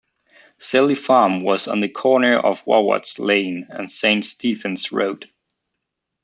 Selly 0.59 0.97
Farm 0.97 1.43
was 1.43 1.67
on 1.67 1.79
the 1.79 1.87
corner 1.87 2.35
of 2.35 2.65
Warwards 2.65 3.19
Lane 3.19 3.67
and 3.69 3.91
Saint 3.91 4.25
Stephen's 4.25 4.91
Road. 4.91 5.29